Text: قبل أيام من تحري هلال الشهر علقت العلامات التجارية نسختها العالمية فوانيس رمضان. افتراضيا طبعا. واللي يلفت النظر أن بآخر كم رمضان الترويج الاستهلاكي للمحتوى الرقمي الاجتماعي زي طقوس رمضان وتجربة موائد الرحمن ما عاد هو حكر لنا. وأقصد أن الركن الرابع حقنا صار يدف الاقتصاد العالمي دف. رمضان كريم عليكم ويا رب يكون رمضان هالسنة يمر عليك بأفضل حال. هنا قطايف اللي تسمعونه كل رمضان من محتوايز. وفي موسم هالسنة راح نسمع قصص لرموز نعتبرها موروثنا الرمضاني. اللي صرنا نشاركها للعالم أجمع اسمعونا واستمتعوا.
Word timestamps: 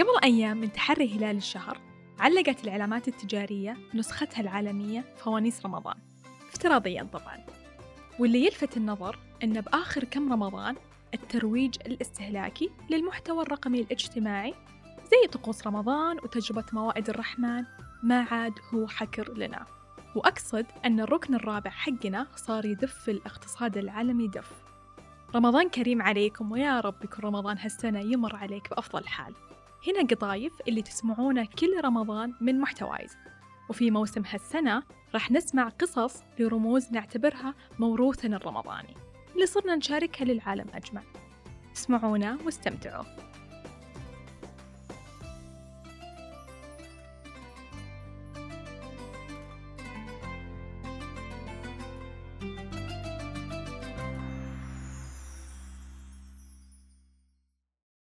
قبل 0.00 0.24
أيام 0.24 0.56
من 0.56 0.72
تحري 0.72 1.16
هلال 1.16 1.36
الشهر 1.36 1.78
علقت 2.18 2.64
العلامات 2.64 3.08
التجارية 3.08 3.76
نسختها 3.94 4.40
العالمية 4.40 5.04
فوانيس 5.16 5.66
رمضان. 5.66 5.94
افتراضيا 6.48 7.08
طبعا. 7.12 7.46
واللي 8.18 8.46
يلفت 8.46 8.76
النظر 8.76 9.18
أن 9.44 9.60
بآخر 9.60 10.04
كم 10.04 10.32
رمضان 10.32 10.76
الترويج 11.14 11.74
الاستهلاكي 11.86 12.70
للمحتوى 12.90 13.42
الرقمي 13.42 13.80
الاجتماعي 13.80 14.54
زي 15.04 15.28
طقوس 15.32 15.66
رمضان 15.66 16.16
وتجربة 16.16 16.64
موائد 16.72 17.08
الرحمن 17.08 17.64
ما 18.02 18.20
عاد 18.20 18.52
هو 18.74 18.86
حكر 18.86 19.32
لنا. 19.34 19.66
وأقصد 20.16 20.66
أن 20.84 21.00
الركن 21.00 21.34
الرابع 21.34 21.70
حقنا 21.70 22.26
صار 22.36 22.64
يدف 22.64 23.08
الاقتصاد 23.08 23.76
العالمي 23.76 24.28
دف. 24.28 24.52
رمضان 25.34 25.68
كريم 25.68 26.02
عليكم 26.02 26.52
ويا 26.52 26.80
رب 26.80 27.04
يكون 27.04 27.24
رمضان 27.24 27.58
هالسنة 27.58 28.00
يمر 28.00 28.36
عليك 28.36 28.70
بأفضل 28.70 29.06
حال. 29.06 29.34
هنا 29.86 30.06
قطايف 30.06 30.52
اللي 30.68 30.82
تسمعونه 30.82 31.48
كل 31.58 31.80
رمضان 31.84 32.34
من 32.40 32.60
محتوايز. 32.60 33.16
وفي 33.70 33.90
موسم 33.90 34.22
هالسنة 34.30 34.82
راح 35.14 35.30
نسمع 35.30 35.68
قصص 35.68 36.22
لرموز 36.38 36.92
نعتبرها 36.92 37.54
موروثنا 37.78 38.36
الرمضاني. 38.36 38.94
اللي 39.34 39.46
صرنا 39.46 39.76
نشاركها 39.76 40.24
للعالم 40.24 40.66
أجمع 40.74 41.02
اسمعونا 41.76 42.38
واستمتعوا. 42.44 43.04